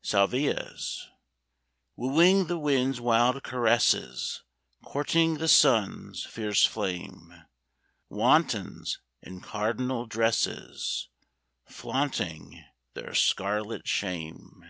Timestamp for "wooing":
1.96-2.46